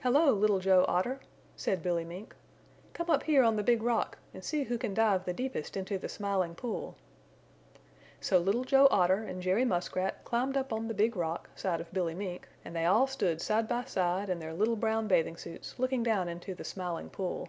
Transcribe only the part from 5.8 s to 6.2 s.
the